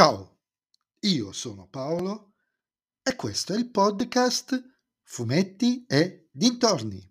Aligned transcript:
Ciao, 0.00 0.38
io 1.00 1.30
sono 1.32 1.68
Paolo 1.68 2.32
e 3.02 3.14
questo 3.16 3.52
è 3.52 3.58
il 3.58 3.68
podcast 3.68 4.58
Fumetti 5.02 5.84
e 5.86 6.30
Dintorni. 6.32 7.06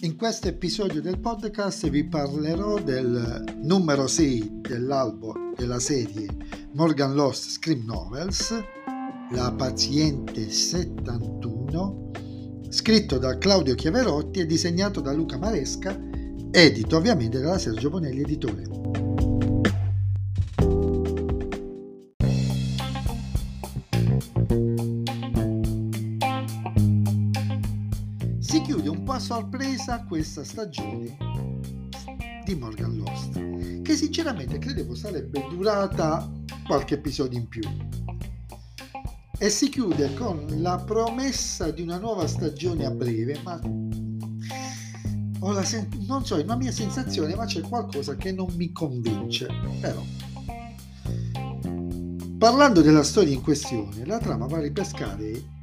In 0.00 0.16
questo 0.16 0.48
episodio 0.48 1.02
del 1.02 1.20
podcast 1.20 1.90
vi 1.90 2.08
parlerò 2.08 2.80
del 2.80 3.58
numero 3.58 4.06
6 4.06 4.62
dell'albo 4.62 5.52
della 5.54 5.78
serie 5.78 6.26
Morgan 6.72 7.12
Lost 7.12 7.50
Scream 7.50 7.84
Novels, 7.84 8.54
La 9.32 9.52
paziente 9.52 10.50
71, 10.50 12.12
scritto 12.70 13.18
da 13.18 13.36
Claudio 13.36 13.74
Chiaverotti 13.74 14.40
e 14.40 14.46
disegnato 14.46 15.02
da 15.02 15.12
Luca 15.12 15.36
Maresca, 15.36 16.08
edito 16.52 16.96
ovviamente 16.96 17.40
dalla 17.40 17.58
Sergio 17.58 17.90
Bonelli 17.90 18.22
Editore. 18.22 18.64
Si 28.38 28.60
chiude 28.62 28.88
un 28.88 29.02
po' 29.04 29.12
a 29.12 29.18
sorpresa 29.20 30.04
questa 30.04 30.42
stagione 30.42 31.16
di 32.44 32.54
Morgan 32.56 32.96
Lost, 32.96 33.82
che 33.82 33.94
sinceramente 33.94 34.58
credevo 34.58 34.94
sarebbe 34.94 35.46
durata 35.50 36.28
qualche 36.66 36.94
episodio 36.94 37.38
in 37.38 37.48
più. 37.48 37.62
E 39.38 39.48
si 39.48 39.68
chiude 39.68 40.12
con 40.14 40.46
la 40.58 40.82
promessa 40.84 41.70
di 41.70 41.80
una 41.80 41.98
nuova 41.98 42.26
stagione 42.26 42.84
a 42.84 42.90
breve, 42.90 43.40
ma 43.42 43.58
sen- 45.62 45.88
non 46.06 46.24
so, 46.24 46.36
è 46.36 46.42
una 46.42 46.56
mia 46.56 46.72
sensazione, 46.72 47.34
ma 47.34 47.44
c'è 47.44 47.60
qualcosa 47.60 48.16
che 48.16 48.32
non 48.32 48.52
mi 48.56 48.72
convince. 48.72 49.48
Però, 49.80 50.02
parlando 52.38 52.80
della 52.82 53.02
storia 53.02 53.32
in 53.32 53.42
questione, 53.42 54.04
la 54.04 54.18
trama 54.18 54.46
va 54.46 54.58
a 54.58 54.62
ripescare 54.62 55.58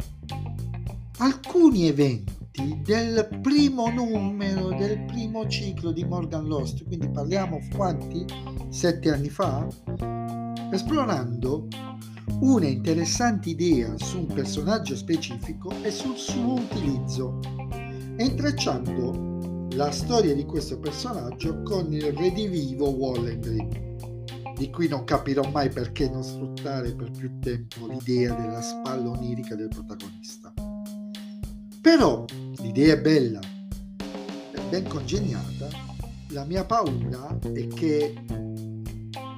alcuni 1.19 1.87
eventi 1.87 2.35
del 2.83 3.27
primo 3.41 3.89
numero 3.89 4.69
del 4.69 5.03
primo 5.05 5.47
ciclo 5.47 5.91
di 5.91 6.03
Morgan 6.03 6.47
Lost, 6.47 6.83
quindi 6.85 7.07
parliamo 7.09 7.59
quanti? 7.75 8.25
Sette 8.69 9.11
anni 9.11 9.29
fa? 9.29 9.67
Esplorando 10.71 11.67
una 12.39 12.67
interessante 12.67 13.49
idea 13.49 13.93
su 13.97 14.19
un 14.19 14.27
personaggio 14.27 14.95
specifico 14.95 15.71
e 15.83 15.91
sul 15.91 16.17
suo 16.17 16.53
utilizzo 16.53 17.39
e 18.17 18.25
intrecciando 18.25 19.36
la 19.71 19.91
storia 19.91 20.33
di 20.33 20.45
questo 20.45 20.79
personaggio 20.79 21.61
con 21.63 21.93
il 21.93 22.11
redivivo 22.13 22.89
Wallendry 22.89 23.85
di 24.57 24.71
cui 24.71 24.87
non 24.87 25.03
capirò 25.03 25.47
mai 25.51 25.69
perché 25.69 26.09
non 26.09 26.23
sfruttare 26.23 26.93
per 26.93 27.11
più 27.11 27.37
tempo 27.39 27.85
l'idea 27.87 28.33
della 28.33 28.61
spalla 28.61 29.11
onirica 29.11 29.55
del 29.55 29.67
protagonista. 29.67 30.51
Però 31.79 32.25
l'idea 32.57 32.95
è 32.95 32.99
bella, 32.99 33.39
è 33.99 34.59
ben 34.69 34.87
congegnata, 34.87 35.67
la 36.29 36.43
mia 36.43 36.65
paura 36.65 37.37
è 37.39 37.67
che 37.67 38.15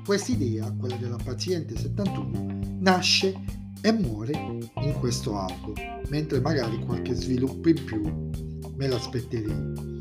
questa 0.05 0.31
idea, 0.31 0.71
quella 0.71 0.95
della 0.95 1.19
paziente 1.21 1.77
71, 1.77 2.77
nasce 2.79 3.37
e 3.81 3.91
muore 3.91 4.33
in 4.81 4.93
questo 4.99 5.37
albo, 5.37 5.73
mentre 6.07 6.39
magari 6.39 6.83
qualche 6.85 7.13
sviluppo 7.13 7.69
in 7.69 7.83
più 7.83 8.29
me 8.75 8.87
l'aspetterei. 8.87 9.97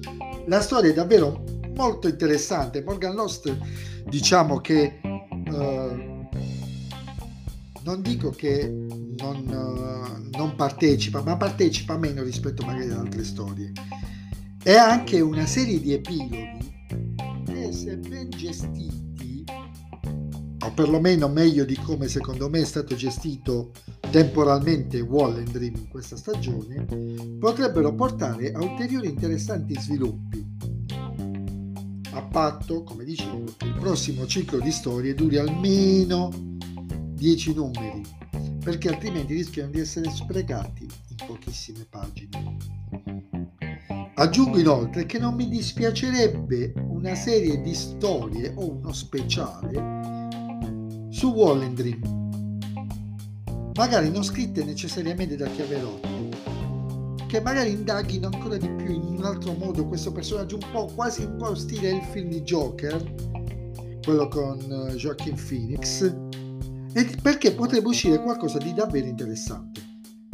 La 0.48 0.62
storia 0.62 0.90
è 0.90 0.94
davvero 0.94 1.44
molto 1.74 2.08
interessante. 2.08 2.82
Morgan 2.82 3.14
Lost, 3.14 3.54
diciamo 4.08 4.56
che 4.62 4.98
uh, 5.02 6.26
non 7.84 8.00
dico 8.00 8.30
che 8.30 8.66
non, 8.66 9.46
uh, 9.46 10.36
non 10.38 10.54
partecipa, 10.56 11.20
ma 11.20 11.36
partecipa 11.36 11.98
meno 11.98 12.22
rispetto 12.22 12.64
magari 12.64 12.90
ad 12.90 12.98
altre 12.98 13.24
storie. 13.24 13.72
È 14.62 14.74
anche 14.74 15.20
una 15.20 15.44
serie 15.44 15.80
di 15.80 15.92
epiloghi 15.92 16.72
che, 17.44 17.70
se 17.70 17.98
ben 17.98 18.30
gestiti, 18.30 19.44
o 20.64 20.72
perlomeno 20.72 21.28
meglio 21.28 21.64
di 21.66 21.76
come 21.76 22.08
secondo 22.08 22.48
me 22.48 22.60
è 22.60 22.64
stato 22.64 22.94
gestito 22.94 23.72
temporalmente 24.10 25.00
Wall 25.00 25.36
and 25.36 25.50
Dream 25.50 25.76
in 25.76 25.88
questa 25.88 26.16
stagione, 26.16 26.86
potrebbero 27.38 27.94
portare 27.94 28.52
a 28.52 28.62
ulteriori 28.62 29.08
interessanti 29.08 29.74
sviluppi. 29.78 30.37
A 32.18 32.22
patto, 32.22 32.82
come 32.82 33.04
dicevo, 33.04 33.44
che 33.56 33.66
il 33.66 33.74
prossimo 33.74 34.26
ciclo 34.26 34.58
di 34.58 34.72
storie 34.72 35.14
duri 35.14 35.36
almeno 35.36 36.30
10 37.12 37.54
numeri, 37.54 38.02
perché 38.58 38.88
altrimenti 38.88 39.34
rischiano 39.34 39.70
di 39.70 39.78
essere 39.78 40.10
sprecati 40.10 40.82
in 40.82 41.26
pochissime 41.28 41.86
pagine. 41.88 42.56
Aggiungo 44.16 44.58
inoltre 44.58 45.06
che 45.06 45.20
non 45.20 45.36
mi 45.36 45.48
dispiacerebbe 45.48 46.72
una 46.88 47.14
serie 47.14 47.60
di 47.60 47.72
storie 47.72 48.52
o 48.56 48.68
uno 48.68 48.92
speciale 48.92 50.26
su 51.10 51.28
Wall 51.28 51.72
Dream, 51.72 52.18
magari 53.74 54.10
non 54.10 54.24
scritte 54.24 54.64
necessariamente 54.64 55.36
da 55.36 55.46
Chiaverotti, 55.46 56.37
che 57.28 57.42
magari 57.42 57.72
indaghino 57.72 58.30
ancora 58.32 58.56
di 58.56 58.70
più 58.70 58.90
in 58.94 59.02
un 59.02 59.22
altro 59.22 59.52
modo 59.52 59.86
questo 59.86 60.10
personaggio 60.10 60.56
un 60.56 60.70
po' 60.72 60.86
quasi 60.94 61.24
un 61.24 61.36
po' 61.36 61.54
stile 61.54 61.90
il 61.90 62.02
film 62.10 62.30
di 62.30 62.40
Joker, 62.40 63.14
quello 64.02 64.28
con 64.28 64.58
uh, 64.58 64.94
Joaquin 64.94 65.36
Phoenix, 65.36 66.10
perché 67.20 67.52
potrebbe 67.52 67.88
uscire 67.88 68.22
qualcosa 68.22 68.56
di 68.56 68.72
davvero 68.72 69.06
interessante. 69.06 69.82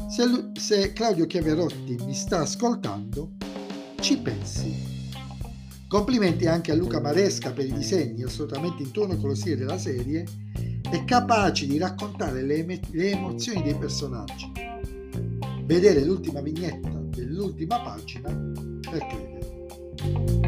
Se, 0.08 0.22
se 0.52 0.92
Claudio 0.92 1.26
Chiaverotti 1.26 1.96
mi 2.06 2.14
sta 2.14 2.42
ascoltando, 2.42 3.32
ci 3.98 4.16
pensi. 4.18 4.92
Complimenti 5.88 6.46
anche 6.46 6.70
a 6.70 6.76
Luca 6.76 7.00
Maresca 7.00 7.50
per 7.50 7.66
i 7.66 7.72
disegni 7.72 8.22
assolutamente 8.22 8.84
in 8.84 8.92
tono 8.92 9.16
con 9.16 9.30
lo 9.30 9.34
stile 9.34 9.56
della 9.56 9.78
serie 9.78 10.24
e 10.92 11.04
capaci 11.04 11.66
di 11.66 11.76
raccontare 11.78 12.42
le, 12.42 12.64
le 12.64 13.10
emozioni 13.10 13.62
dei 13.62 13.74
personaggi. 13.74 14.73
Vedere 15.64 16.04
l'ultima 16.04 16.40
vignetta 16.42 16.90
dell'ultima 16.90 17.80
pagina 17.80 18.28
per 18.80 19.06
credere. 19.06 20.43